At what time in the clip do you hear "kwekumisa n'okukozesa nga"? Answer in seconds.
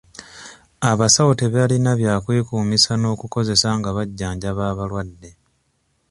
2.23-3.89